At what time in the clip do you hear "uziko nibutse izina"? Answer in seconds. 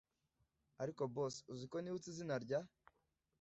1.53-2.35